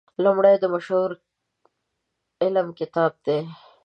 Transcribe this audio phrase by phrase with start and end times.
[0.23, 1.09] لومړی د مشهور
[2.41, 3.39] عالم کتاب دی.